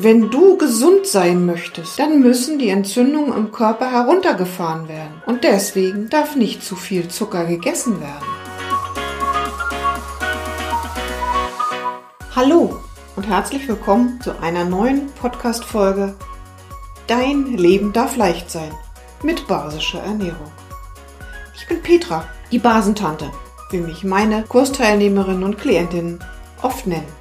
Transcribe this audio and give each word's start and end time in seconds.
Wenn 0.00 0.30
du 0.30 0.56
gesund 0.56 1.08
sein 1.08 1.44
möchtest, 1.44 1.98
dann 1.98 2.20
müssen 2.20 2.60
die 2.60 2.68
Entzündungen 2.68 3.32
im 3.36 3.50
Körper 3.50 3.90
heruntergefahren 3.90 4.86
werden. 4.86 5.20
Und 5.26 5.42
deswegen 5.42 6.08
darf 6.08 6.36
nicht 6.36 6.62
zu 6.62 6.76
viel 6.76 7.08
Zucker 7.08 7.46
gegessen 7.46 8.00
werden. 8.00 8.24
Hallo 12.36 12.78
und 13.16 13.26
herzlich 13.26 13.66
willkommen 13.66 14.20
zu 14.22 14.40
einer 14.40 14.64
neuen 14.64 15.08
Podcast-Folge 15.14 16.14
Dein 17.08 17.56
Leben 17.56 17.92
darf 17.92 18.16
leicht 18.16 18.52
sein 18.52 18.70
mit 19.24 19.48
basischer 19.48 20.04
Ernährung. 20.04 20.52
Ich 21.56 21.66
bin 21.66 21.82
Petra, 21.82 22.24
die 22.52 22.60
Basentante, 22.60 23.32
wie 23.72 23.78
mich 23.78 24.04
meine 24.04 24.44
Kursteilnehmerinnen 24.44 25.42
und 25.42 25.58
Klientinnen 25.58 26.20
oft 26.62 26.86
nennen. 26.86 27.12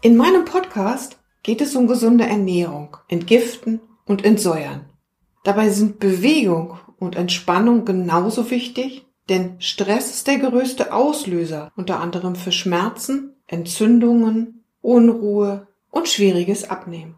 In 0.00 0.16
meinem 0.16 0.44
Podcast 0.44 1.18
geht 1.44 1.60
es 1.60 1.76
um 1.76 1.86
gesunde 1.86 2.24
Ernährung, 2.24 2.96
Entgiften 3.06 3.80
und 4.06 4.24
Entsäuern. 4.24 4.86
Dabei 5.44 5.68
sind 5.68 6.00
Bewegung 6.00 6.78
und 6.98 7.14
Entspannung 7.14 7.84
genauso 7.84 8.50
wichtig, 8.50 9.06
denn 9.28 9.60
Stress 9.60 10.10
ist 10.10 10.26
der 10.26 10.38
größte 10.38 10.92
Auslöser, 10.92 11.70
unter 11.76 12.00
anderem 12.00 12.34
für 12.34 12.50
Schmerzen, 12.50 13.36
Entzündungen, 13.46 14.64
Unruhe 14.80 15.68
und 15.90 16.08
schwieriges 16.08 16.68
Abnehmen. 16.68 17.14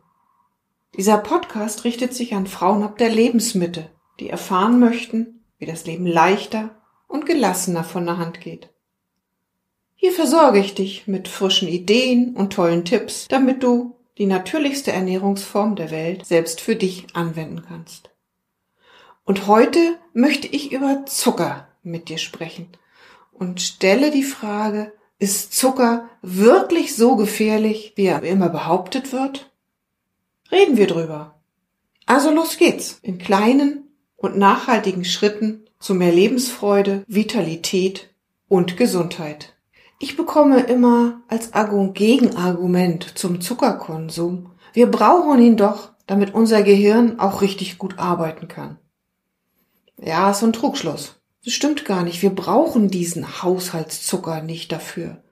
Dieser 0.96 1.18
Podcast 1.18 1.84
richtet 1.84 2.14
sich 2.14 2.34
an 2.34 2.46
Frauen 2.46 2.82
ab 2.82 2.98
der 2.98 3.10
Lebensmitte, 3.10 3.90
die 4.18 4.28
erfahren 4.28 4.78
möchten, 4.80 5.44
wie 5.58 5.66
das 5.66 5.86
Leben 5.86 6.06
leichter 6.06 6.76
und 7.06 7.26
gelassener 7.26 7.84
von 7.84 8.06
der 8.06 8.18
Hand 8.18 8.40
geht. 8.40 8.70
Hier 9.94 10.12
versorge 10.12 10.58
ich 10.58 10.74
dich 10.74 11.06
mit 11.06 11.28
frischen 11.28 11.68
Ideen 11.68 12.34
und 12.34 12.52
tollen 12.52 12.84
Tipps, 12.84 13.26
damit 13.28 13.62
du 13.62 13.95
die 14.18 14.26
natürlichste 14.26 14.92
Ernährungsform 14.92 15.76
der 15.76 15.90
Welt 15.90 16.24
selbst 16.24 16.60
für 16.60 16.76
dich 16.76 17.06
anwenden 17.14 17.62
kannst. 17.66 18.10
Und 19.24 19.46
heute 19.46 19.98
möchte 20.12 20.46
ich 20.46 20.72
über 20.72 21.04
Zucker 21.06 21.68
mit 21.82 22.08
dir 22.08 22.18
sprechen 22.18 22.68
und 23.32 23.60
stelle 23.60 24.10
die 24.10 24.22
Frage, 24.22 24.92
ist 25.18 25.54
Zucker 25.54 26.08
wirklich 26.22 26.94
so 26.94 27.16
gefährlich, 27.16 27.92
wie 27.96 28.06
er 28.06 28.22
immer 28.22 28.48
behauptet 28.48 29.12
wird? 29.12 29.50
Reden 30.50 30.76
wir 30.76 30.86
drüber. 30.86 31.40
Also 32.06 32.30
los 32.30 32.56
geht's. 32.56 32.98
In 33.02 33.18
kleinen 33.18 33.88
und 34.16 34.38
nachhaltigen 34.38 35.04
Schritten 35.04 35.64
zu 35.80 35.94
mehr 35.94 36.12
Lebensfreude, 36.12 37.04
Vitalität 37.08 38.10
und 38.48 38.76
Gesundheit. 38.76 39.55
Ich 39.98 40.16
bekomme 40.16 40.60
immer 40.60 41.22
als 41.28 41.50
Gegenargument 41.94 43.18
zum 43.18 43.40
Zuckerkonsum, 43.40 44.52
wir 44.76 44.90
brauchen 44.90 45.40
ihn 45.40 45.56
doch, 45.56 45.92
damit 46.06 46.34
unser 46.34 46.62
Gehirn 46.62 47.18
auch 47.18 47.40
richtig 47.40 47.78
gut 47.78 47.98
arbeiten 47.98 48.46
kann. 48.46 48.78
Ja, 49.98 50.30
ist 50.30 50.44
ein 50.44 50.52
Trugschluss. 50.52 51.16
Das 51.46 51.54
stimmt 51.54 51.86
gar 51.86 52.02
nicht. 52.02 52.20
Wir 52.20 52.28
brauchen 52.28 52.90
diesen 52.90 53.42
Haushaltszucker 53.42 54.42
nicht 54.42 54.70
dafür. 54.70 55.22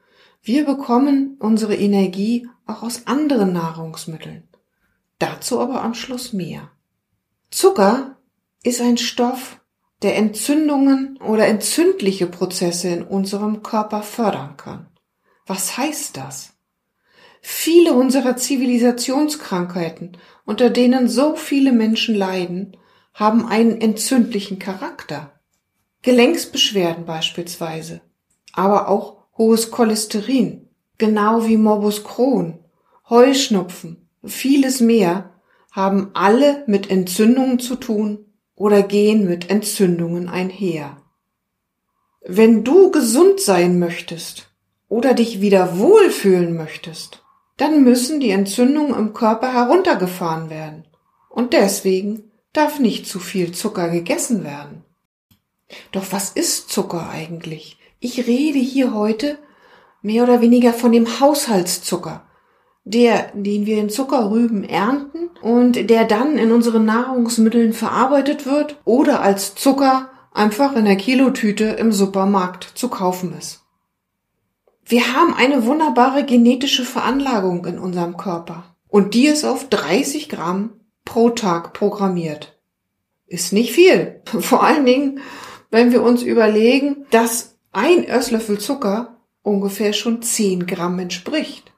Wir 0.43 0.65
bekommen 0.65 1.37
unsere 1.41 1.75
Energie 1.75 2.49
auch 2.67 2.83
aus 2.83 3.07
anderen 3.07 3.53
Nahrungsmitteln. 3.53 4.49
Dazu 5.19 5.61
aber 5.61 5.83
am 5.83 5.93
Schluss 5.93 6.33
mehr. 6.33 6.71
Zucker 7.51 8.17
ist 8.63 8.81
ein 8.81 8.97
Stoff, 8.97 9.61
der 10.05 10.17
Entzündungen 10.17 11.17
oder 11.17 11.47
entzündliche 11.47 12.27
Prozesse 12.27 12.89
in 12.89 13.03
unserem 13.03 13.63
Körper 13.63 14.03
fördern 14.03 14.59
kann. 14.59 14.87
Was 15.47 15.79
heißt 15.79 16.19
das? 16.19 16.53
Viele 17.41 17.95
unserer 17.95 18.37
Zivilisationskrankheiten, 18.37 20.19
unter 20.45 20.69
denen 20.69 21.09
so 21.09 21.37
viele 21.37 21.73
Menschen 21.73 22.15
leiden, 22.15 22.77
haben 23.15 23.47
einen 23.47 23.81
entzündlichen 23.81 24.59
Charakter. 24.59 25.33
Gelenksbeschwerden 26.03 27.07
beispielsweise, 27.07 28.03
aber 28.53 28.89
auch 28.89 29.25
hohes 29.39 29.71
Cholesterin, 29.71 30.69
genau 30.99 31.47
wie 31.47 31.57
Morbus 31.57 32.05
Crohn, 32.05 32.59
Heuschnupfen, 33.09 34.07
vieles 34.23 34.81
mehr 34.81 35.31
haben 35.73 36.11
alle 36.13 36.63
mit 36.67 36.91
Entzündungen 36.91 37.59
zu 37.59 37.77
tun 37.77 38.34
oder 38.57 38.83
gehen 38.83 39.27
mit 39.27 39.51
Entzündungen 39.51 40.29
einher. 40.29 40.97
Wenn 42.27 42.65
du 42.65 42.91
gesund 42.91 43.41
sein 43.41 43.79
möchtest 43.79 44.49
oder 44.89 45.15
dich 45.15 45.41
wieder 45.41 45.79
wohlfühlen 45.79 46.57
möchtest, 46.57 47.23
dann 47.57 47.85
müssen 47.85 48.21
die 48.21 48.31
Entzündungen 48.31 48.95
im 48.95 49.13
Körper 49.13 49.53
heruntergefahren 49.53 50.51
werden. 50.51 50.87
Und 51.29 51.53
deswegen 51.53 52.31
darf 52.53 52.79
nicht 52.79 53.07
zu 53.07 53.19
viel 53.19 53.53
Zucker 53.53 53.89
gegessen 53.89 54.45
werden. 54.45 54.85
Doch 55.93 56.13
was 56.13 56.31
ist 56.31 56.71
Zucker 56.71 57.11
eigentlich? 57.11 57.79
Ich 58.01 58.27
rede 58.27 58.59
hier 58.59 58.95
heute 58.95 59.39
mehr 60.03 60.25
oder 60.25 60.41
weniger 60.41 60.73
von 60.73 60.93
dem 60.93 61.21
Haushaltszucker, 61.21 62.27
der, 62.85 63.33
den 63.35 63.67
wir 63.67 63.79
in 63.79 63.89
Zuckerrüben 63.89 64.63
ernten 64.65 65.31
und 65.41 65.89
der 65.91 66.05
dann 66.05 66.39
in 66.39 66.53
unseren 66.53 66.85
Nahrungsmitteln 66.85 67.73
verarbeitet 67.73 68.47
wird 68.47 68.77
oder 68.85 69.23
als 69.23 69.55
Zucker 69.55 70.11
einfach 70.33 70.77
in 70.77 70.85
der 70.85 70.97
Kilotüte 70.97 71.65
im 71.65 71.93
Supermarkt 71.93 72.73
zu 72.75 72.89
kaufen 72.89 73.35
ist. 73.39 73.63
Wir 74.85 75.15
haben 75.15 75.33
eine 75.35 75.65
wunderbare 75.65 76.25
genetische 76.25 76.85
Veranlagung 76.85 77.65
in 77.65 77.79
unserem 77.79 78.19
Körper 78.19 78.77
und 78.89 79.15
die 79.15 79.27
ist 79.27 79.45
auf 79.45 79.69
30 79.71 80.29
Gramm 80.29 80.75
pro 81.07 81.31
Tag 81.31 81.73
programmiert. 81.73 82.59
Ist 83.27 83.53
nicht 83.53 83.73
viel. 83.73 84.21
Vor 84.41 84.63
allen 84.63 84.85
Dingen, 84.85 85.21
wenn 85.71 85.91
wir 85.91 86.03
uns 86.03 86.23
überlegen, 86.23 87.07
dass 87.11 87.57
ein 87.73 88.05
Esslöffel 88.05 88.59
Zucker 88.59 89.17
ungefähr 89.43 89.93
schon 89.93 90.23
10 90.23 90.67
Gramm 90.67 90.99
entspricht. 90.99 91.74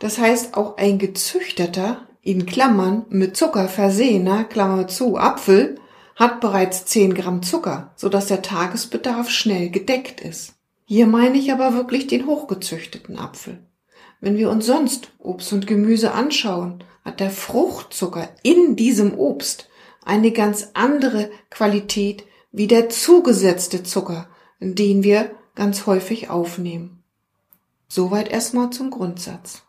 Das 0.00 0.18
heißt, 0.18 0.56
auch 0.56 0.78
ein 0.78 0.98
gezüchteter, 0.98 2.08
in 2.22 2.46
Klammern 2.46 3.04
mit 3.10 3.36
Zucker 3.36 3.68
versehener, 3.68 4.44
Klammer 4.44 4.88
zu, 4.88 5.16
Apfel, 5.16 5.76
hat 6.16 6.40
bereits 6.40 6.86
10 6.86 7.14
Gramm 7.14 7.42
Zucker, 7.42 7.92
sodass 7.96 8.26
der 8.26 8.42
Tagesbedarf 8.42 9.30
schnell 9.30 9.70
gedeckt 9.70 10.20
ist. 10.20 10.54
Hier 10.84 11.06
meine 11.06 11.38
ich 11.38 11.52
aber 11.52 11.74
wirklich 11.74 12.06
den 12.06 12.26
hochgezüchteten 12.26 13.18
Apfel. 13.18 13.66
Wenn 14.20 14.36
wir 14.36 14.50
uns 14.50 14.66
sonst 14.66 15.12
Obst 15.18 15.52
und 15.52 15.66
Gemüse 15.66 16.12
anschauen, 16.12 16.82
hat 17.04 17.20
der 17.20 17.30
Fruchtzucker 17.30 18.28
in 18.42 18.76
diesem 18.76 19.18
Obst 19.18 19.68
eine 20.04 20.32
ganz 20.32 20.70
andere 20.72 21.30
Qualität 21.50 22.24
wie 22.52 22.66
der 22.66 22.88
zugesetzte 22.88 23.82
Zucker, 23.82 24.28
den 24.60 25.02
wir 25.02 25.30
ganz 25.54 25.86
häufig 25.86 26.30
aufnehmen. 26.30 27.02
Soweit 27.86 28.30
erstmal 28.30 28.70
zum 28.70 28.90
Grundsatz 28.90 29.62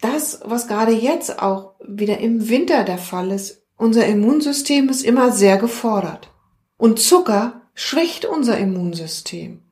das, 0.00 0.40
was 0.44 0.68
gerade 0.68 0.92
jetzt 0.92 1.40
auch 1.40 1.74
wieder 1.86 2.18
im 2.18 2.48
Winter 2.48 2.84
der 2.84 2.98
Fall 2.98 3.30
ist, 3.30 3.62
unser 3.76 4.06
Immunsystem 4.06 4.88
ist 4.88 5.02
immer 5.02 5.32
sehr 5.32 5.56
gefordert. 5.56 6.30
Und 6.76 7.00
Zucker 7.00 7.62
schwächt 7.74 8.24
unser 8.24 8.58
Immunsystem. 8.58 9.62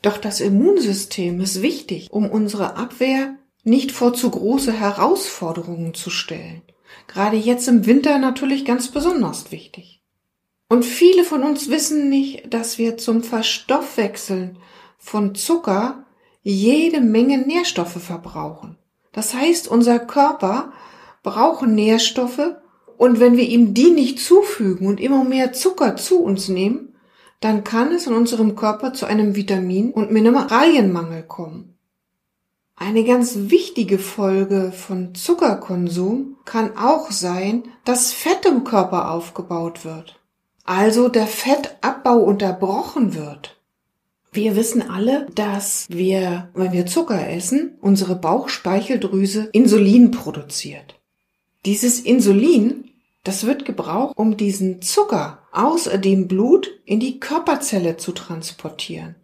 Doch 0.00 0.18
das 0.18 0.40
Immunsystem 0.40 1.40
ist 1.40 1.62
wichtig, 1.62 2.08
um 2.10 2.28
unsere 2.28 2.76
Abwehr 2.76 3.36
nicht 3.64 3.92
vor 3.92 4.14
zu 4.14 4.30
große 4.30 4.72
Herausforderungen 4.72 5.94
zu 5.94 6.10
stellen. 6.10 6.62
Gerade 7.06 7.36
jetzt 7.36 7.68
im 7.68 7.86
Winter 7.86 8.18
natürlich 8.18 8.64
ganz 8.64 8.88
besonders 8.88 9.52
wichtig. 9.52 10.02
Und 10.68 10.84
viele 10.84 11.24
von 11.24 11.42
uns 11.42 11.68
wissen 11.68 12.08
nicht, 12.08 12.52
dass 12.52 12.78
wir 12.78 12.96
zum 12.96 13.22
Verstoffwechseln 13.22 14.58
von 14.98 15.34
Zucker 15.34 16.06
jede 16.42 17.00
Menge 17.00 17.38
Nährstoffe 17.38 18.02
verbrauchen. 18.02 18.78
Das 19.12 19.34
heißt, 19.34 19.68
unser 19.68 19.98
Körper 19.98 20.72
braucht 21.22 21.66
Nährstoffe 21.66 22.56
und 22.96 23.20
wenn 23.20 23.36
wir 23.36 23.48
ihm 23.48 23.74
die 23.74 23.90
nicht 23.90 24.20
zufügen 24.20 24.86
und 24.86 25.00
immer 25.00 25.24
mehr 25.24 25.52
Zucker 25.52 25.96
zu 25.96 26.22
uns 26.22 26.48
nehmen, 26.48 26.94
dann 27.40 27.64
kann 27.64 27.92
es 27.92 28.06
in 28.06 28.14
unserem 28.14 28.54
Körper 28.54 28.94
zu 28.94 29.06
einem 29.06 29.34
Vitamin- 29.34 29.92
und 29.92 30.12
Mineralienmangel 30.12 31.24
kommen. 31.24 31.76
Eine 32.76 33.04
ganz 33.04 33.34
wichtige 33.36 33.98
Folge 33.98 34.72
von 34.72 35.14
Zuckerkonsum 35.14 36.36
kann 36.44 36.76
auch 36.76 37.10
sein, 37.10 37.64
dass 37.84 38.12
Fett 38.12 38.46
im 38.46 38.64
Körper 38.64 39.10
aufgebaut 39.10 39.84
wird. 39.84 40.18
Also 40.64 41.08
der 41.08 41.26
Fettabbau 41.26 42.18
unterbrochen 42.18 43.14
wird. 43.14 43.61
Wir 44.34 44.56
wissen 44.56 44.80
alle, 44.80 45.26
dass 45.34 45.84
wir, 45.90 46.48
wenn 46.54 46.72
wir 46.72 46.86
Zucker 46.86 47.28
essen, 47.28 47.76
unsere 47.82 48.16
Bauchspeicheldrüse 48.16 49.50
Insulin 49.52 50.10
produziert. 50.10 50.98
Dieses 51.66 52.00
Insulin, 52.00 52.92
das 53.24 53.44
wird 53.44 53.66
gebraucht, 53.66 54.16
um 54.16 54.38
diesen 54.38 54.80
Zucker 54.80 55.42
aus 55.52 55.84
dem 55.84 56.28
Blut 56.28 56.70
in 56.86 56.98
die 56.98 57.20
Körperzelle 57.20 57.98
zu 57.98 58.12
transportieren. 58.12 59.16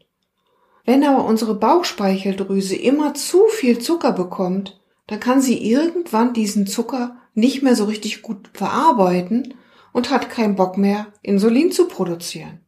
Wenn 0.85 1.03
aber 1.03 1.25
unsere 1.25 1.55
Bauchspeicheldrüse 1.55 2.77
immer 2.77 3.15
zu 3.15 3.47
viel 3.49 3.79
Zucker 3.79 4.13
bekommt, 4.13 4.79
dann 5.07 5.21
kann 5.21 5.41
sie 5.41 5.57
irgendwann 5.57 6.35
diesen 6.35 6.67
Zucker 6.67 7.17
nicht 7.33 7.63
mehr 7.63 7.77
so 7.77 7.87
richtig 7.87 8.21
gut 8.21 8.51
verarbeiten 8.53 9.55
und 9.95 10.11
hat 10.11 10.29
keinen 10.29 10.55
Bock 10.55 10.77
mehr, 10.77 11.07
Insulin 11.23 11.73
zu 11.73 11.89
produzieren. 11.89 12.61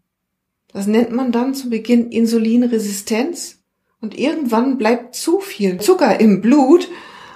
Das 0.73 0.87
nennt 0.87 1.13
man 1.13 1.33
dann 1.33 1.55
zu 1.55 1.71
Beginn 1.71 2.11
Insulinresistenz 2.11 3.59
und 4.01 4.19
irgendwann 4.19 4.79
bleibt 4.79 5.15
zu 5.15 5.41
viel 5.41 5.81
Zucker 5.81 6.21
im 6.21 6.41
Blut 6.41 6.89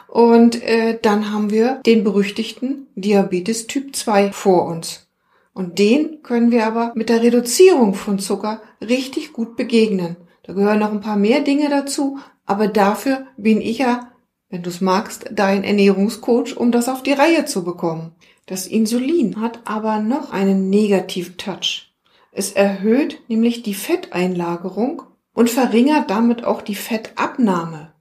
und 0.08 0.62
äh, 0.62 0.98
dann 1.00 1.32
haben 1.32 1.50
wir 1.50 1.80
den 1.84 2.04
berüchtigten 2.04 2.86
Diabetes 2.94 3.66
Typ 3.66 3.96
2 3.96 4.32
vor 4.32 4.66
uns. 4.66 5.08
Und 5.52 5.78
den 5.78 6.22
können 6.22 6.50
wir 6.50 6.66
aber 6.66 6.92
mit 6.94 7.08
der 7.08 7.22
Reduzierung 7.22 7.94
von 7.94 8.18
Zucker 8.18 8.62
richtig 8.80 9.32
gut 9.32 9.56
begegnen. 9.56 10.16
Da 10.42 10.52
gehören 10.52 10.78
noch 10.78 10.92
ein 10.92 11.00
paar 11.00 11.16
mehr 11.16 11.40
Dinge 11.40 11.68
dazu, 11.68 12.18
aber 12.44 12.68
dafür 12.68 13.26
bin 13.36 13.60
ich 13.60 13.78
ja, 13.78 14.12
wenn 14.50 14.62
du 14.62 14.70
es 14.70 14.80
magst, 14.80 15.30
dein 15.32 15.64
Ernährungscoach, 15.64 16.56
um 16.56 16.70
das 16.70 16.88
auf 16.88 17.02
die 17.02 17.12
Reihe 17.12 17.44
zu 17.44 17.64
bekommen. 17.64 18.12
Das 18.46 18.66
Insulin 18.66 19.40
hat 19.40 19.60
aber 19.64 20.00
noch 20.00 20.30
einen 20.30 20.70
Negativ-Touch. 20.70 21.93
Es 22.36 22.50
erhöht 22.50 23.22
nämlich 23.28 23.62
die 23.62 23.74
Fetteinlagerung 23.74 25.02
und 25.34 25.50
verringert 25.50 26.10
damit 26.10 26.42
auch 26.42 26.62
die 26.62 26.74
Fettabnahme. 26.74 27.92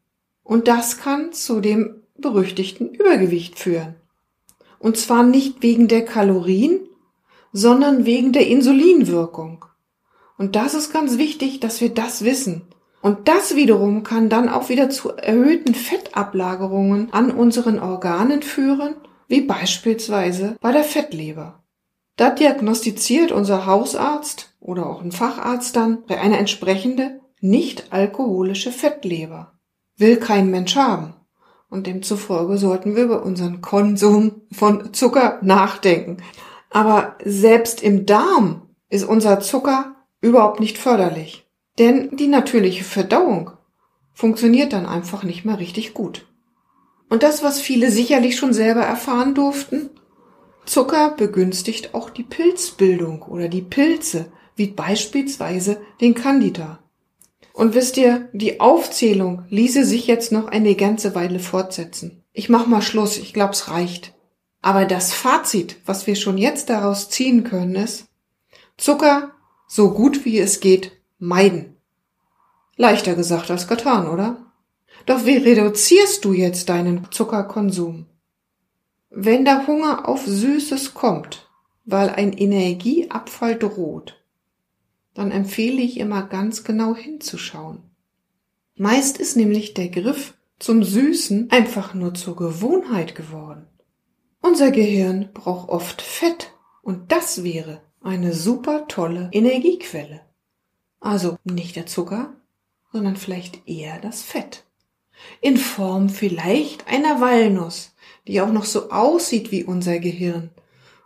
Und 0.44 0.68
das 0.68 0.98
kann 0.98 1.34
zu 1.34 1.62
dem 1.62 2.02
berüchtigten 2.18 2.90
Übergewicht 2.90 3.60
führen. 3.60 3.96
Und 4.80 4.98
zwar 4.98 5.24
nicht 5.24 5.62
wegen 5.62 5.88
der 5.88 6.04
Kalorien, 6.04 6.80
sondern 7.52 8.06
wegen 8.06 8.34
der 8.34 8.48
Insulinwirkung. 8.48 9.66
Und 10.40 10.56
das 10.56 10.74
ist 10.74 10.92
ganz 10.92 11.20
wichtig, 11.20 11.60
dass 11.60 11.80
wir 11.80 11.94
das 11.94 12.24
wissen. 12.26 12.64
Und 13.04 13.28
das 13.28 13.56
wiederum 13.56 14.04
kann 14.04 14.30
dann 14.30 14.50
auch 14.50 14.70
wieder 14.70 14.90
zu 14.90 15.12
erhöhten 15.12 15.76
Fettablagerungen 15.76 17.14
an 17.14 17.30
unseren 17.30 17.78
Organen 17.78 18.42
führen, 18.42 18.96
wie 19.28 19.42
beispielsweise 19.42 20.56
bei 20.60 20.72
der 20.72 20.84
Fettleber. 20.84 21.63
Da 22.16 22.30
diagnostiziert 22.30 23.32
unser 23.32 23.66
Hausarzt 23.66 24.56
oder 24.60 24.88
auch 24.88 25.02
ein 25.02 25.12
Facharzt 25.12 25.76
dann 25.76 26.04
eine 26.08 26.38
entsprechende 26.38 27.20
nicht 27.42 27.92
alkoholische 27.92 28.72
Fettleber. 28.72 29.54
Will 29.98 30.18
kein 30.18 30.50
Mensch 30.50 30.76
haben. 30.76 31.16
Und 31.70 31.88
demzufolge 31.88 32.58
sollten 32.58 32.96
wir 32.96 33.04
über 33.04 33.24
unseren 33.24 33.62
Konsum 33.62 34.44
von 34.52 34.94
Zucker 34.94 35.40
nachdenken. 35.42 36.18
Aber 36.70 37.18
selbst 37.26 37.82
im 37.82 38.06
Darm 38.06 38.70
ist 38.90 39.04
unser 39.04 39.40
Zucker 39.40 39.96
überhaupt 40.22 40.60
nicht 40.60 40.78
förderlich. 40.78 41.48
Denn 41.80 42.16
die 42.16 42.28
natürliche 42.28 42.84
Verdauung 42.84 43.52
funktioniert 44.14 44.72
dann 44.72 44.86
einfach 44.86 45.24
nicht 45.24 45.46
mehr 45.46 45.60
richtig 45.60 45.94
gut. 45.94 46.28
Und 47.10 47.24
das, 47.24 47.44
was 47.44 47.60
viele 47.60 47.92
sicherlich 47.92 48.38
schon 48.38 48.54
selber 48.54 48.82
erfahren 48.82 49.34
durften, 49.36 49.90
Zucker 50.66 51.12
begünstigt 51.12 51.94
auch 51.94 52.10
die 52.10 52.24
Pilzbildung 52.24 53.24
oder 53.24 53.48
die 53.48 53.62
Pilze, 53.62 54.32
wie 54.56 54.68
beispielsweise 54.68 55.82
den 56.00 56.14
Candida. 56.14 56.80
Und 57.54 57.76
wisst 57.76 57.98
ihr, 57.98 58.30
die 58.34 58.60
Aufzählung 58.60 59.46
ließe 59.50 59.86
sich 59.86 60.08
jetzt 60.08 60.32
noch 60.32 60.48
eine 60.48 60.76
ganze 60.76 61.14
Weile 61.16 61.40
fortsetzen. 61.40 62.24
Ich 62.34 62.50
mach 62.50 62.66
mal 62.66 62.82
Schluss, 62.82 63.18
ich 63.18 63.34
glaub's 63.34 63.70
reicht. 63.70 64.14
Aber 64.62 64.86
das 64.86 65.14
Fazit, 65.14 65.78
was 65.86 66.08
wir 66.08 66.16
schon 66.16 66.38
jetzt 66.38 66.70
daraus 66.70 67.10
ziehen 67.10 67.44
können, 67.44 67.76
ist, 67.76 68.06
Zucker 68.78 69.32
so 69.68 69.92
gut 69.92 70.26
wie 70.26 70.40
es 70.40 70.60
geht 70.60 70.94
meiden. 71.20 71.78
Leichter 72.76 73.16
gesagt 73.16 73.52
als 73.52 73.68
getan, 73.68 74.08
oder? 74.08 74.52
Doch 75.06 75.26
wie 75.26 75.38
reduzierst 75.38 76.24
du 76.26 76.34
jetzt 76.34 76.70
deinen 76.70 77.12
Zuckerkonsum? 77.12 78.08
Wenn 79.16 79.46
der 79.46 79.68
Hunger 79.68 80.10
auf 80.10 80.26
Süßes 80.26 80.96
kommt, 80.96 81.48
weil 81.86 82.10
ein 82.10 82.34
Energieabfall 82.34 83.60
droht, 83.60 84.20
dann 85.14 85.30
empfehle 85.30 85.84
ich 85.84 86.00
immer 86.00 86.24
ganz 86.24 86.64
genau 86.64 86.96
hinzuschauen. 86.96 87.84
Meist 88.76 89.20
ist 89.20 89.38
nämlich 89.38 89.76
der 89.76 89.90
Griff 89.90 90.34
zum 90.58 90.84
Süßen 90.84 91.52
einfach 91.52 91.94
nur 91.94 92.16
zur 92.16 92.36
Gewohnheit 92.36 93.14
geworden. 93.14 93.68
Unser 94.42 94.72
Gehirn 94.72 95.30
braucht 95.32 95.70
oft 95.70 96.02
Fett 96.02 96.52
und 96.82 97.12
das 97.12 97.44
wäre 97.44 97.84
eine 98.02 98.34
super 98.34 98.88
tolle 98.88 99.30
Energiequelle. 99.32 100.22
Also 101.00 101.38
nicht 101.44 101.76
der 101.76 101.86
Zucker, 101.86 102.36
sondern 102.92 103.16
vielleicht 103.16 103.68
eher 103.68 104.00
das 104.00 104.24
Fett. 104.24 104.64
In 105.40 105.58
Form 105.58 106.10
vielleicht 106.10 106.88
einer 106.88 107.22
Walnuss 107.22 107.93
die 108.28 108.42
auch 108.42 108.52
noch 108.52 108.66
so 108.66 108.90
aussieht 108.90 109.52
wie 109.52 109.64
unser 109.64 110.00
Gehirn 110.00 110.52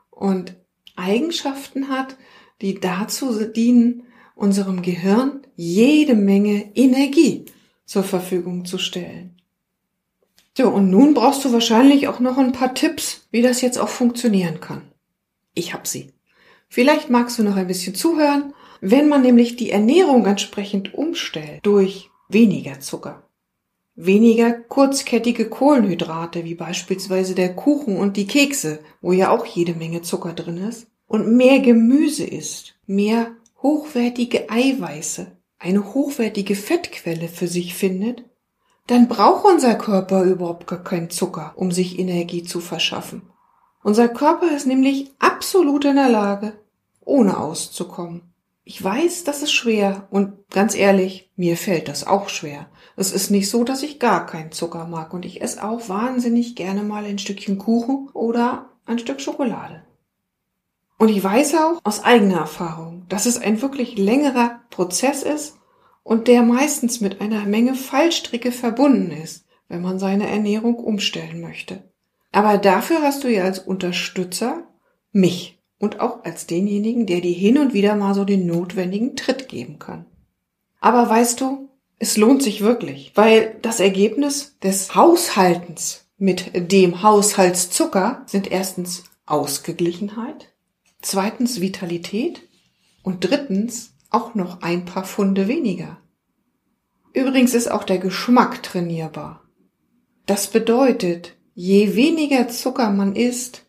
und 0.10 0.56
Eigenschaften 0.96 1.90
hat, 1.90 2.18
die 2.62 2.80
dazu 2.80 3.46
dienen, 3.46 4.04
unserem 4.36 4.82
Gehirn 4.82 5.42
jede 5.56 6.16
Menge 6.16 6.76
Energie 6.76 7.46
zur 7.86 8.04
Verfügung 8.04 8.66
zu 8.66 8.78
stellen. 8.78 9.42
So, 10.56 10.70
und 10.70 10.90
nun 10.90 11.14
brauchst 11.14 11.46
du 11.46 11.54
wahrscheinlich 11.54 12.08
auch 12.08 12.20
noch 12.20 12.38
ein 12.38 12.52
paar 12.52 12.74
Tipps, 12.74 13.28
wie 13.32 13.42
das 13.42 13.62
jetzt 13.62 13.78
auch 13.78 13.90
funktionieren 13.90 14.60
kann. 14.60 14.92
Ich 15.54 15.74
hab 15.74 15.88
sie. 15.88 16.14
Vielleicht 16.68 17.10
magst 17.10 17.38
du 17.38 17.44
noch 17.44 17.56
ein 17.56 17.68
bisschen 17.68 17.96
zuhören, 17.96 18.54
wenn 18.82 19.08
man 19.08 19.22
nämlich 19.22 19.56
die 19.56 19.72
Ernährung 19.72 20.26
entsprechend 20.26 20.94
umstellt 20.94 21.60
durch 21.64 22.10
weniger 22.28 22.80
Zucker 22.80 23.27
weniger 23.98 24.54
kurzkettige 24.54 25.50
Kohlenhydrate, 25.50 26.46
wie 26.46 26.56
beispielsweise 26.56 27.36
der 27.36 27.56
Kuchen 27.56 27.98
und 27.98 28.16
die 28.16 28.28
Kekse, 28.28 28.80
wo 29.02 29.12
ja 29.12 29.32
auch 29.32 29.46
jede 29.46 29.74
Menge 29.74 30.04
Zucker 30.04 30.34
drin 30.34 30.58
ist, 30.58 30.88
und 31.08 31.36
mehr 31.36 31.60
Gemüse 31.60 32.24
isst, 32.24 32.76
mehr 32.86 33.32
hochwertige 33.62 34.50
Eiweiße, 34.50 35.36
eine 35.58 35.94
hochwertige 35.94 36.56
Fettquelle 36.56 37.28
für 37.28 37.48
sich 37.48 37.74
findet, 37.74 38.24
dann 38.86 39.08
braucht 39.08 39.46
unser 39.46 39.76
Körper 39.76 40.24
überhaupt 40.24 40.68
gar 40.68 40.84
keinen 40.84 41.10
Zucker, 41.10 41.54
um 41.56 41.72
sich 41.72 41.98
Energie 41.98 42.44
zu 42.44 42.60
verschaffen. 42.60 43.24
Unser 43.84 44.08
Körper 44.10 44.56
ist 44.56 44.68
nämlich 44.68 45.12
absolut 45.18 45.86
in 45.86 45.96
der 45.96 46.10
Lage, 46.10 46.54
ohne 47.04 47.38
auszukommen. 47.38 48.34
Ich 48.70 48.84
weiß, 48.84 49.24
das 49.24 49.44
ist 49.44 49.54
schwer 49.54 50.10
und 50.12 50.50
ganz 50.50 50.76
ehrlich, 50.76 51.32
mir 51.38 51.56
fällt 51.56 51.88
das 51.88 52.06
auch 52.06 52.28
schwer. 52.28 52.68
Es 52.98 53.14
ist 53.14 53.32
nicht 53.32 53.50
so, 53.50 53.64
dass 53.64 53.82
ich 53.82 53.98
gar 53.98 54.26
keinen 54.26 54.52
Zucker 54.52 54.86
mag 54.88 55.14
und 55.14 55.24
ich 55.24 55.42
esse 55.42 55.64
auch 55.64 55.88
wahnsinnig 55.88 56.58
gerne 56.58 56.84
mal 56.84 57.06
ein 57.06 57.18
Stückchen 57.18 57.60
Kuchen 57.60 58.10
oder 58.12 58.72
ein 58.86 59.00
Stück 59.00 59.22
Schokolade. 59.22 59.84
Und 60.98 61.08
ich 61.08 61.24
weiß 61.24 61.56
auch 61.56 61.80
aus 61.86 62.04
eigener 62.04 62.40
Erfahrung, 62.40 63.06
dass 63.08 63.26
es 63.26 63.38
ein 63.38 63.62
wirklich 63.62 63.98
längerer 63.98 64.60
Prozess 64.70 65.24
ist 65.24 65.56
und 66.04 66.28
der 66.28 66.42
meistens 66.42 67.00
mit 67.00 67.22
einer 67.22 67.46
Menge 67.46 67.74
Fallstricke 67.74 68.52
verbunden 68.52 69.12
ist, 69.12 69.46
wenn 69.70 69.82
man 69.82 69.98
seine 69.98 70.30
Ernährung 70.30 70.76
umstellen 70.76 71.40
möchte. 71.40 71.90
Aber 72.34 72.58
dafür 72.58 73.02
hast 73.02 73.24
du 73.24 73.30
ja 73.30 73.46
als 73.46 73.60
Unterstützer 73.60 74.68
mich 75.14 75.57
und 75.80 76.00
auch 76.00 76.24
als 76.24 76.48
denjenigen, 76.48 77.06
der 77.06 77.22
dir 77.22 77.34
hin 77.34 77.58
und 77.58 77.74
wieder 77.74 77.96
mal 77.96 78.14
so 78.14 78.26
den 78.26 78.46
notwendigen 78.46 79.16
Tritt 79.16 79.48
geben 79.48 79.80
kann. 79.80 80.06
Aber 80.80 81.10
weißt 81.10 81.42
du, 81.42 81.70
es 82.00 82.18
lohnt 82.18 82.44
sich 82.44 82.62
wirklich, 82.62 83.12
weil 83.16 83.56
das 83.62 83.80
Ergebnis 83.80 84.58
des 84.60 84.96
Haushaltens 84.96 86.06
mit 86.18 86.72
dem 86.72 87.04
Haushaltszucker 87.04 88.24
sind 88.26 88.52
erstens 88.52 89.04
Ausgeglichenheit, 89.26 90.54
zweitens 91.02 91.62
Vitalität 91.62 92.42
und 93.04 93.24
drittens 93.24 93.94
auch 94.10 94.36
noch 94.36 94.62
ein 94.62 94.86
paar 94.86 95.04
Funde 95.04 95.48
weniger. 95.48 95.98
Übrigens 97.14 97.54
ist 97.54 97.70
auch 97.72 97.84
der 97.84 97.98
Geschmack 97.98 98.64
trainierbar. 98.64 99.44
Das 100.26 100.48
bedeutet, 100.48 101.36
je 101.54 101.96
weniger 101.96 102.48
Zucker 102.48 102.92
man 102.92 103.16
isst, 103.16 103.67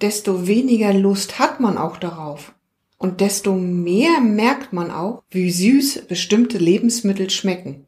desto 0.00 0.46
weniger 0.46 0.92
Lust 0.92 1.38
hat 1.38 1.60
man 1.60 1.78
auch 1.78 1.96
darauf. 1.96 2.54
Und 2.98 3.20
desto 3.20 3.54
mehr 3.54 4.20
merkt 4.20 4.72
man 4.72 4.90
auch, 4.90 5.22
wie 5.30 5.50
süß 5.50 6.06
bestimmte 6.08 6.58
Lebensmittel 6.58 7.28
schmecken. 7.30 7.86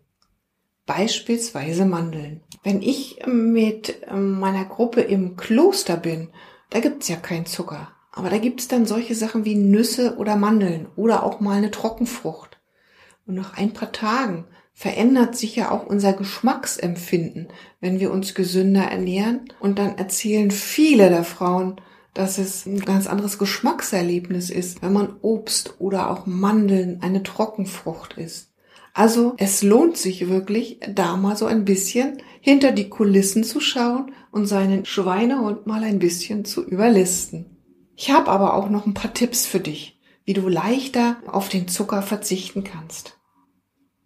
Beispielsweise 0.84 1.84
Mandeln. 1.84 2.42
Wenn 2.62 2.82
ich 2.82 3.18
mit 3.26 4.02
ähm, 4.08 4.38
meiner 4.38 4.64
Gruppe 4.64 5.00
im 5.00 5.36
Kloster 5.36 5.96
bin, 5.96 6.28
da 6.70 6.80
gibt's 6.80 7.08
ja 7.08 7.16
keinen 7.16 7.46
Zucker. 7.46 7.92
Aber 8.12 8.30
da 8.30 8.38
gibt's 8.38 8.68
dann 8.68 8.86
solche 8.86 9.14
Sachen 9.14 9.44
wie 9.44 9.54
Nüsse 9.54 10.16
oder 10.16 10.36
Mandeln 10.36 10.88
oder 10.96 11.22
auch 11.22 11.40
mal 11.40 11.56
eine 11.56 11.70
Trockenfrucht. 11.70 12.58
Und 13.26 13.34
nach 13.34 13.56
ein 13.56 13.72
paar 13.72 13.92
Tagen 13.92 14.44
verändert 14.72 15.36
sich 15.36 15.56
ja 15.56 15.70
auch 15.70 15.86
unser 15.86 16.12
Geschmacksempfinden, 16.12 17.48
wenn 17.80 18.00
wir 18.00 18.10
uns 18.10 18.34
gesünder 18.34 18.84
ernähren. 18.84 19.52
Und 19.60 19.78
dann 19.78 19.98
erzählen 19.98 20.50
viele 20.50 21.10
der 21.10 21.24
Frauen, 21.24 21.80
dass 22.18 22.36
es 22.36 22.66
ein 22.66 22.80
ganz 22.80 23.06
anderes 23.06 23.38
Geschmackserlebnis 23.38 24.50
ist, 24.50 24.82
wenn 24.82 24.92
man 24.92 25.14
Obst 25.22 25.74
oder 25.78 26.10
auch 26.10 26.26
Mandeln, 26.26 27.00
eine 27.00 27.22
Trockenfrucht 27.22 28.18
isst. 28.18 28.52
Also 28.92 29.34
es 29.36 29.62
lohnt 29.62 29.96
sich 29.96 30.28
wirklich, 30.28 30.80
da 30.92 31.16
mal 31.16 31.36
so 31.36 31.46
ein 31.46 31.64
bisschen 31.64 32.20
hinter 32.40 32.72
die 32.72 32.88
Kulissen 32.88 33.44
zu 33.44 33.60
schauen 33.60 34.10
und 34.32 34.46
seinen 34.46 34.84
Schweinehund 34.84 35.68
mal 35.68 35.84
ein 35.84 36.00
bisschen 36.00 36.44
zu 36.44 36.66
überlisten. 36.66 37.56
Ich 37.94 38.10
habe 38.10 38.32
aber 38.32 38.54
auch 38.54 38.68
noch 38.68 38.84
ein 38.84 38.94
paar 38.94 39.14
Tipps 39.14 39.46
für 39.46 39.60
dich, 39.60 40.00
wie 40.24 40.32
du 40.32 40.48
leichter 40.48 41.18
auf 41.28 41.48
den 41.48 41.68
Zucker 41.68 42.02
verzichten 42.02 42.64
kannst. 42.64 43.16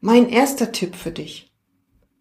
Mein 0.00 0.28
erster 0.28 0.70
Tipp 0.70 0.96
für 0.96 1.12
dich. 1.12 1.50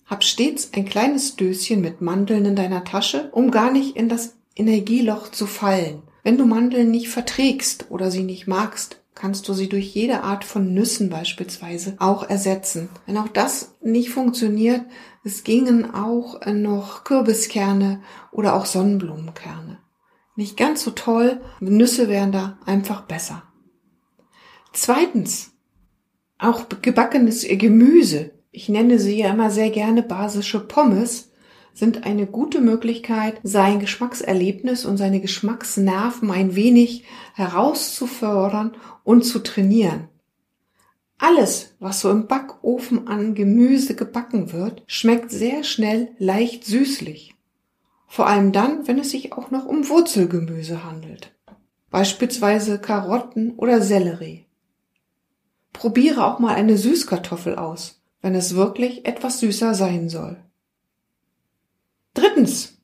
Hab 0.06 0.24
stets 0.24 0.72
ein 0.72 0.86
kleines 0.86 1.36
Döschen 1.36 1.82
mit 1.82 2.00
Mandeln 2.00 2.46
in 2.46 2.56
deiner 2.56 2.86
Tasche, 2.86 3.30
um 3.34 3.52
gar 3.52 3.74
nicht 3.74 3.98
in 3.98 4.08
das 4.08 4.38
Energieloch 4.56 5.30
zu 5.30 5.46
fallen. 5.46 6.04
Wenn 6.24 6.38
du 6.38 6.46
Mandeln 6.46 6.92
nicht 6.92 7.10
verträgst 7.10 7.90
oder 7.90 8.12
sie 8.12 8.24
nicht 8.24 8.48
magst, 8.48 9.02
kannst 9.16 9.48
du 9.48 9.54
sie 9.54 9.70
durch 9.70 9.94
jede 9.94 10.24
Art 10.24 10.44
von 10.44 10.74
Nüssen 10.74 11.10
beispielsweise 11.10 11.96
auch 12.00 12.30
ersetzen. 12.30 12.90
Wenn 13.06 13.18
auch 13.18 13.28
das 13.28 13.76
nicht 13.82 14.10
funktioniert, 14.10 14.82
es 15.24 15.44
gingen 15.44 15.94
auch 15.94 16.46
noch 16.46 17.04
Kürbiskerne 17.04 18.02
oder 18.32 18.56
auch 18.56 18.66
Sonnenblumenkerne. 18.66 19.80
Nicht 20.36 20.58
ganz 20.58 20.84
so 20.84 20.92
toll, 20.92 21.42
Nüsse 21.60 22.08
wären 22.08 22.32
da 22.32 22.58
einfach 22.66 23.02
besser. 23.02 23.44
Zweitens, 24.74 25.52
auch 26.38 26.66
gebackenes 26.82 27.46
Gemüse. 27.48 28.32
Ich 28.52 28.70
nenne 28.70 28.98
sie 28.98 29.18
ja 29.18 29.32
immer 29.32 29.52
sehr 29.52 29.70
gerne 29.70 30.02
basische 30.02 30.60
Pommes 30.60 31.31
sind 31.74 32.06
eine 32.06 32.28
gute 32.28 32.62
Möglichkeit, 32.62 33.40
sein 33.44 33.80
Geschmackserlebnis 33.80 34.86
und 34.86 34.98
seine 34.98 35.22
Geschmacksnerven 35.22 36.32
ein 36.32 36.56
wenig 36.56 37.06
herauszufördern 37.34 38.74
und 39.04 39.24
zu 39.24 39.40
trainieren. 39.40 40.10
Alles, 41.18 41.76
was 41.80 42.02
so 42.02 42.10
im 42.10 42.26
Backofen 42.28 43.08
an 43.08 43.36
Gemüse 43.36 43.96
gebacken 43.96 44.52
wird, 44.54 44.84
schmeckt 44.88 45.32
sehr 45.32 45.64
schnell 45.64 46.10
leicht 46.18 46.66
süßlich. 46.66 47.36
Vor 48.08 48.28
allem 48.28 48.52
dann, 48.52 48.88
wenn 48.88 48.98
es 48.98 49.12
sich 49.12 49.32
auch 49.32 49.52
noch 49.52 49.66
um 49.66 49.88
Wurzelgemüse 49.88 50.84
handelt. 50.84 51.32
Beispielsweise 51.92 52.80
Karotten 52.80 53.52
oder 53.52 53.82
Sellerie. 53.82 54.46
Probiere 55.74 56.26
auch 56.26 56.40
mal 56.40 56.56
eine 56.56 56.78
Süßkartoffel 56.78 57.56
aus, 57.56 58.02
wenn 58.22 58.36
es 58.36 58.56
wirklich 58.56 59.06
etwas 59.06 59.40
süßer 59.40 59.76
sein 59.76 60.10
soll. 60.10 60.38
Drittens. 62.42 62.78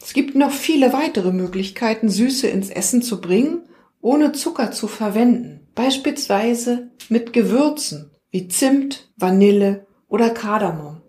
Es 0.00 0.12
gibt 0.12 0.36
noch 0.36 0.52
viele 0.52 0.92
weitere 0.92 1.32
Möglichkeiten, 1.32 2.08
Süße 2.08 2.46
ins 2.46 2.70
Essen 2.70 3.02
zu 3.02 3.20
bringen, 3.20 3.62
ohne 4.00 4.30
Zucker 4.32 4.70
zu 4.70 4.86
verwenden. 4.86 5.66
Beispielsweise 5.74 6.90
mit 7.08 7.32
Gewürzen 7.32 8.10
wie 8.30 8.46
Zimt, 8.46 9.12
Vanille 9.16 9.86
oder 10.08 10.30
Kardamom. 10.30 11.02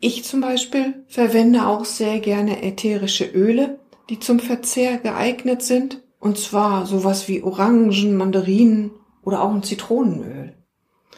Ich 0.00 0.24
zum 0.24 0.40
Beispiel 0.40 1.04
verwende 1.08 1.66
auch 1.66 1.84
sehr 1.84 2.20
gerne 2.20 2.62
ätherische 2.62 3.24
Öle, 3.24 3.80
die 4.08 4.20
zum 4.20 4.38
Verzehr 4.38 4.98
geeignet 4.98 5.62
sind, 5.62 6.02
und 6.20 6.38
zwar 6.38 6.86
sowas 6.86 7.26
wie 7.26 7.42
Orangen, 7.42 8.16
Mandarinen 8.16 8.92
oder 9.22 9.42
auch 9.42 9.52
ein 9.52 9.64
Zitronenöl. 9.64 10.54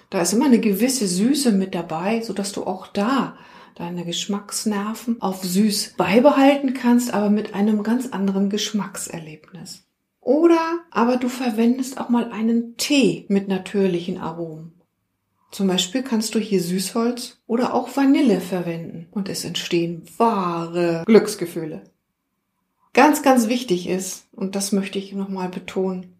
Da 0.08 0.22
ist 0.22 0.32
immer 0.32 0.46
eine 0.46 0.60
gewisse 0.60 1.06
Süße 1.06 1.52
mit 1.52 1.74
dabei, 1.74 2.22
so 2.22 2.32
dass 2.32 2.52
du 2.52 2.64
auch 2.64 2.86
da 2.86 3.36
deine 3.74 4.04
Geschmacksnerven 4.04 5.20
auf 5.20 5.42
süß 5.44 5.94
beibehalten 5.96 6.74
kannst, 6.74 7.12
aber 7.14 7.30
mit 7.30 7.54
einem 7.54 7.82
ganz 7.82 8.08
anderen 8.08 8.50
Geschmackserlebnis. 8.50 9.84
Oder 10.20 10.80
aber 10.90 11.16
du 11.16 11.28
verwendest 11.28 11.98
auch 11.98 12.08
mal 12.08 12.30
einen 12.30 12.76
Tee 12.76 13.26
mit 13.28 13.48
natürlichen 13.48 14.18
Aromen. 14.18 14.72
Zum 15.50 15.66
Beispiel 15.66 16.02
kannst 16.02 16.34
du 16.34 16.38
hier 16.38 16.62
Süßholz 16.62 17.38
oder 17.46 17.74
auch 17.74 17.94
Vanille 17.94 18.40
verwenden 18.40 19.08
und 19.10 19.28
es 19.28 19.44
entstehen 19.44 20.02
wahre 20.16 21.02
Glücksgefühle. 21.04 21.82
Ganz, 22.94 23.22
ganz 23.22 23.48
wichtig 23.48 23.88
ist, 23.88 24.26
und 24.32 24.54
das 24.54 24.72
möchte 24.72 24.98
ich 24.98 25.12
nochmal 25.12 25.48
betonen, 25.48 26.14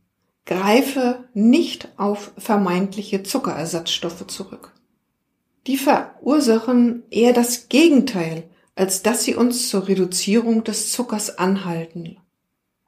greife 0.45 1.25
nicht 1.35 1.89
auf 1.97 2.33
vermeintliche 2.37 3.23
Zuckerersatzstoffe 3.23 4.27
zurück. 4.27 4.73
Die 5.67 5.77
verursachen 5.77 7.05
eher 7.11 7.33
das 7.33 7.69
Gegenteil, 7.69 8.45
als 8.75 9.03
dass 9.03 9.25
sie 9.25 9.35
uns 9.35 9.69
zur 9.69 9.89
Reduzierung 9.89 10.65
des 10.65 10.93
Zuckers 10.93 11.39
anhalten. 11.39 12.17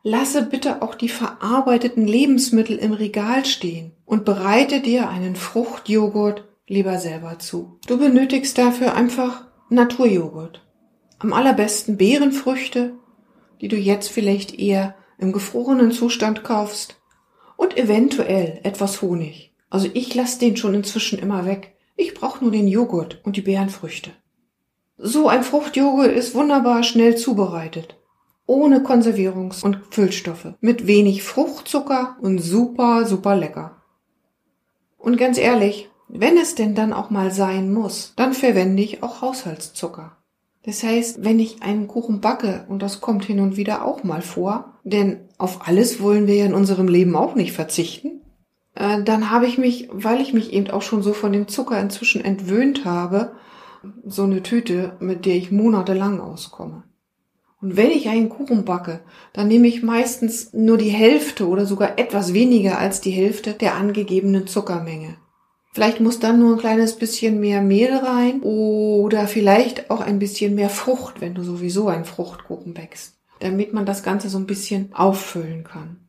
Lasse 0.02 0.42
bitte 0.42 0.82
auch 0.82 0.94
die 0.94 1.08
verarbeiteten 1.08 2.06
Lebensmittel 2.06 2.76
im 2.76 2.92
Regal 2.92 3.44
stehen 3.44 3.92
und 4.04 4.24
bereite 4.24 4.80
dir 4.80 5.08
einen 5.08 5.36
Fruchtjoghurt 5.36 6.44
lieber 6.66 6.98
selber 6.98 7.38
zu. 7.38 7.78
Du 7.86 7.98
benötigst 7.98 8.58
dafür 8.58 8.94
einfach 8.94 9.46
Naturjoghurt. 9.70 10.62
Am 11.18 11.32
allerbesten 11.32 11.96
Beerenfrüchte, 11.96 12.94
die 13.60 13.68
du 13.68 13.76
jetzt 13.76 14.08
vielleicht 14.10 14.58
eher 14.58 14.94
im 15.18 15.32
gefrorenen 15.32 15.92
Zustand 15.92 16.44
kaufst 16.44 16.96
und 17.56 17.76
eventuell 17.78 18.60
etwas 18.62 19.00
Honig. 19.00 19.54
Also 19.70 19.88
ich 19.94 20.14
lasse 20.14 20.38
den 20.38 20.56
schon 20.56 20.74
inzwischen 20.74 21.18
immer 21.18 21.46
weg. 21.46 21.73
Ich 21.96 22.14
brauche 22.14 22.42
nur 22.42 22.52
den 22.52 22.68
Joghurt 22.68 23.20
und 23.24 23.36
die 23.36 23.42
Beerenfrüchte. 23.42 24.10
So 24.96 25.28
ein 25.28 25.42
Fruchtjoghurt 25.42 26.12
ist 26.12 26.34
wunderbar 26.34 26.82
schnell 26.82 27.16
zubereitet. 27.16 27.96
Ohne 28.46 28.80
Konservierungs- 28.80 29.64
und 29.64 29.80
Füllstoffe. 29.90 30.54
Mit 30.60 30.86
wenig 30.86 31.22
Fruchtzucker 31.22 32.16
und 32.20 32.38
super, 32.38 33.06
super 33.06 33.36
lecker. 33.36 33.82
Und 34.98 35.16
ganz 35.16 35.38
ehrlich, 35.38 35.90
wenn 36.08 36.36
es 36.36 36.54
denn 36.54 36.74
dann 36.74 36.92
auch 36.92 37.10
mal 37.10 37.30
sein 37.30 37.72
muss, 37.72 38.12
dann 38.16 38.34
verwende 38.34 38.82
ich 38.82 39.02
auch 39.02 39.22
Haushaltszucker. 39.22 40.16
Das 40.64 40.82
heißt, 40.82 41.22
wenn 41.22 41.38
ich 41.38 41.62
einen 41.62 41.88
Kuchen 41.88 42.20
backe, 42.20 42.64
und 42.68 42.80
das 42.80 43.00
kommt 43.00 43.24
hin 43.24 43.40
und 43.40 43.56
wieder 43.56 43.84
auch 43.84 44.02
mal 44.02 44.22
vor, 44.22 44.78
denn 44.82 45.28
auf 45.38 45.66
alles 45.68 46.00
wollen 46.00 46.26
wir 46.26 46.36
ja 46.36 46.46
in 46.46 46.54
unserem 46.54 46.88
Leben 46.88 47.16
auch 47.16 47.34
nicht 47.34 47.52
verzichten, 47.52 48.22
äh, 48.74 49.02
dann 49.02 49.30
habe 49.30 49.46
ich 49.46 49.58
mich, 49.58 49.88
weil 49.92 50.20
ich 50.20 50.32
mich 50.32 50.52
eben 50.52 50.70
auch 50.70 50.82
schon 50.82 51.02
so 51.02 51.12
von 51.12 51.32
dem 51.32 51.48
Zucker 51.48 51.80
inzwischen 51.80 52.24
entwöhnt 52.24 52.84
habe, 52.84 53.32
so 54.06 54.22
eine 54.24 54.42
Tüte, 54.42 54.96
mit 55.00 55.26
der 55.26 55.36
ich 55.36 55.50
monatelang 55.50 56.20
auskomme. 56.20 56.84
Und 57.60 57.76
wenn 57.76 57.90
ich 57.90 58.08
einen 58.08 58.28
Kuchen 58.28 58.64
backe, 58.64 59.00
dann 59.32 59.48
nehme 59.48 59.68
ich 59.68 59.82
meistens 59.82 60.52
nur 60.52 60.76
die 60.76 60.90
Hälfte 60.90 61.48
oder 61.48 61.64
sogar 61.64 61.98
etwas 61.98 62.34
weniger 62.34 62.78
als 62.78 63.00
die 63.00 63.10
Hälfte 63.10 63.54
der 63.54 63.76
angegebenen 63.76 64.46
Zuckermenge. 64.46 65.16
Vielleicht 65.72 65.98
muss 65.98 66.20
dann 66.20 66.38
nur 66.38 66.52
ein 66.52 66.60
kleines 66.60 66.94
bisschen 66.94 67.40
mehr 67.40 67.62
Mehl 67.62 67.92
rein 67.94 68.42
oder 68.42 69.26
vielleicht 69.26 69.90
auch 69.90 70.00
ein 70.00 70.18
bisschen 70.18 70.54
mehr 70.54 70.68
Frucht, 70.68 71.20
wenn 71.20 71.34
du 71.34 71.42
sowieso 71.42 71.88
einen 71.88 72.04
Fruchtkuchen 72.04 72.74
bäckst, 72.74 73.16
damit 73.40 73.72
man 73.72 73.86
das 73.86 74.02
Ganze 74.02 74.28
so 74.28 74.38
ein 74.38 74.46
bisschen 74.46 74.94
auffüllen 74.94 75.64
kann. 75.64 76.03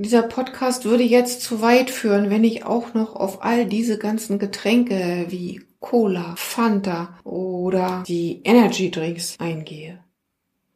Dieser 0.00 0.22
Podcast 0.22 0.84
würde 0.84 1.02
jetzt 1.02 1.42
zu 1.42 1.60
weit 1.60 1.90
führen, 1.90 2.30
wenn 2.30 2.44
ich 2.44 2.64
auch 2.64 2.94
noch 2.94 3.16
auf 3.16 3.42
all 3.42 3.66
diese 3.66 3.98
ganzen 3.98 4.38
Getränke 4.38 5.26
wie 5.28 5.60
Cola, 5.80 6.34
Fanta 6.36 7.18
oder 7.24 8.04
die 8.06 8.42
Energy 8.44 8.92
Drinks 8.92 9.34
eingehe. 9.40 9.98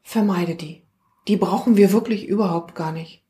Vermeide 0.03 0.57
die. 0.57 0.83
Die 1.29 1.37
brauchen 1.37 1.77
wir 1.77 1.93
wirklich 1.93 2.27
überhaupt 2.27 2.75
gar 2.75 2.91
nicht. 2.91 3.23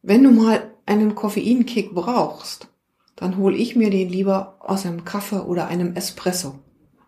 Wenn 0.00 0.22
du 0.24 0.30
mal 0.30 0.72
einen 0.86 1.14
Koffeinkick 1.14 1.92
brauchst, 1.94 2.68
dann 3.14 3.36
hol 3.36 3.54
ich 3.54 3.76
mir 3.76 3.90
den 3.90 4.08
lieber 4.08 4.56
aus 4.60 4.86
einem 4.86 5.04
Kaffee 5.04 5.44
oder 5.44 5.66
einem 5.68 5.94
Espresso. 5.94 6.54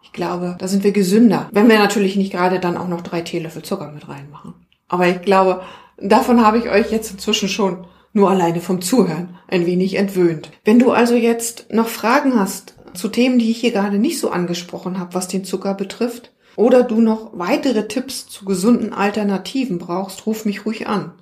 Ich 0.02 0.12
glaube, 0.12 0.56
da 0.58 0.68
sind 0.68 0.84
wir 0.84 0.92
gesünder, 0.92 1.49
wenn 1.52 1.70
wir 1.70 1.78
natürlich 1.78 2.16
nicht 2.16 2.32
gerade 2.32 2.61
dann 2.61 2.76
auch 2.76 2.88
noch 2.88 3.00
drei 3.00 3.23
Teelöffel 3.23 3.62
Zucker 3.62 3.90
mit 3.92 4.11
reinmachen. 4.11 4.52
Aber 4.88 5.08
ich 5.08 5.23
glaube, 5.23 5.62
davon 5.96 6.44
habe 6.44 6.58
ich 6.58 6.68
euch 6.68 6.92
jetzt 6.92 7.11
inzwischen 7.11 7.49
schon 7.49 7.87
nur 8.14 8.30
alleine 8.30 8.61
vom 8.61 8.80
Zuhören 8.80 9.37
ein 9.49 9.66
wenig 9.66 9.97
entwöhnt. 9.97 10.50
Wenn 10.64 10.78
du 10.78 10.92
also 10.92 11.14
jetzt 11.14 11.66
noch 11.71 11.88
Fragen 11.88 12.38
hast 12.38 12.75
zu 12.94 13.09
Themen, 13.09 13.38
die 13.38 13.50
ich 13.50 13.59
hier 13.59 13.73
gerade 13.73 13.99
nicht 13.99 14.18
so 14.18 14.30
angesprochen 14.30 14.99
habe, 14.99 15.12
was 15.14 15.28
den 15.28 15.44
Zucker 15.44 15.75
betrifft, 15.75 16.33
oder 16.56 16.85
du 16.85 17.00
noch 17.00 17.37
weitere 17.37 17.88
Tipps 17.88 18.28
zu 18.28 18.44
gesunden 18.44 18.92
Alternativen 18.92 19.78
brauchst, 19.78 20.25
ruf 20.26 20.44
mich 20.44 20.64
ruhig 20.64 20.87
an. 20.87 21.12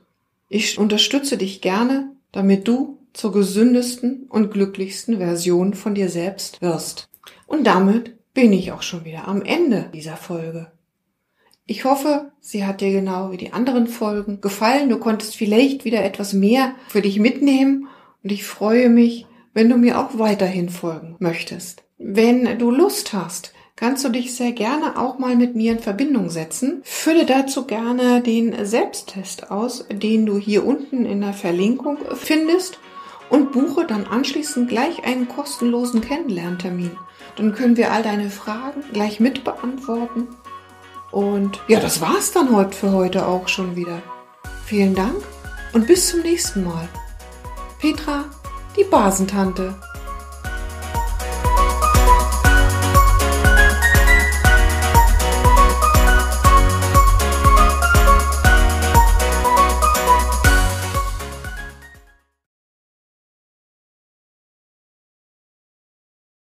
Ich 0.48 0.78
unterstütze 0.78 1.38
dich 1.38 1.62
gerne, 1.62 2.12
damit 2.30 2.68
du 2.68 2.98
zur 3.14 3.32
gesündesten 3.32 4.26
und 4.28 4.52
glücklichsten 4.52 5.18
Version 5.18 5.74
von 5.74 5.94
dir 5.94 6.10
selbst 6.10 6.60
wirst. 6.60 7.08
Und 7.46 7.66
damit 7.66 8.18
bin 8.34 8.52
ich 8.52 8.72
auch 8.72 8.82
schon 8.82 9.04
wieder 9.04 9.28
am 9.28 9.42
Ende 9.42 9.90
dieser 9.94 10.16
Folge. 10.16 10.70
Ich 11.64 11.84
hoffe, 11.84 12.32
sie 12.40 12.66
hat 12.66 12.80
dir 12.80 12.90
genau 12.90 13.30
wie 13.30 13.36
die 13.36 13.52
anderen 13.52 13.86
Folgen 13.86 14.40
gefallen. 14.40 14.88
Du 14.88 14.98
konntest 14.98 15.36
vielleicht 15.36 15.84
wieder 15.84 16.04
etwas 16.04 16.32
mehr 16.32 16.74
für 16.88 17.02
dich 17.02 17.20
mitnehmen 17.20 17.88
und 18.22 18.32
ich 18.32 18.44
freue 18.44 18.88
mich, 18.88 19.26
wenn 19.54 19.68
du 19.68 19.76
mir 19.76 20.00
auch 20.00 20.18
weiterhin 20.18 20.68
folgen 20.68 21.16
möchtest. 21.20 21.84
Wenn 21.98 22.58
du 22.58 22.70
Lust 22.70 23.12
hast, 23.12 23.52
kannst 23.76 24.04
du 24.04 24.08
dich 24.08 24.34
sehr 24.34 24.52
gerne 24.52 24.98
auch 24.98 25.18
mal 25.18 25.36
mit 25.36 25.54
mir 25.54 25.72
in 25.72 25.78
Verbindung 25.78 26.30
setzen. 26.30 26.80
Fülle 26.82 27.26
dazu 27.26 27.64
gerne 27.64 28.20
den 28.22 28.64
Selbsttest 28.64 29.50
aus, 29.50 29.86
den 29.90 30.26
du 30.26 30.38
hier 30.38 30.66
unten 30.66 31.04
in 31.04 31.20
der 31.20 31.32
Verlinkung 31.32 31.98
findest 32.14 32.80
und 33.30 33.52
buche 33.52 33.86
dann 33.86 34.06
anschließend 34.06 34.68
gleich 34.68 35.04
einen 35.04 35.28
kostenlosen 35.28 36.00
Kennenlerntermin. 36.00 36.92
Dann 37.36 37.54
können 37.54 37.76
wir 37.76 37.92
all 37.92 38.02
deine 38.02 38.30
Fragen 38.30 38.82
gleich 38.92 39.20
mit 39.20 39.44
beantworten. 39.44 40.28
Und 41.12 41.60
ja, 41.68 41.78
das 41.78 42.00
war's 42.00 42.32
dann 42.32 42.56
heute 42.56 42.76
für 42.76 42.92
heute 42.92 43.26
auch 43.26 43.46
schon 43.46 43.76
wieder. 43.76 44.02
Vielen 44.64 44.94
Dank 44.94 45.22
und 45.74 45.86
bis 45.86 46.08
zum 46.08 46.20
nächsten 46.20 46.64
Mal. 46.64 46.88
Petra, 47.78 48.24
die 48.76 48.84
Basentante. 48.84 49.74